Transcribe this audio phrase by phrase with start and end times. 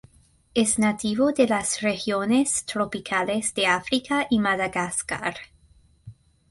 [0.55, 5.35] Es nativo de las regiones tropicales de África y Madagascar.